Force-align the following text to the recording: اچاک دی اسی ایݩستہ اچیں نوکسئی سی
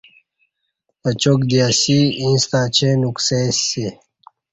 اچاک 1.09 1.39
دی 1.49 1.57
اسی 1.69 1.97
ایݩستہ 2.21 2.59
اچیں 2.67 2.95
نوکسئی 3.01 3.47
سی 3.67 3.85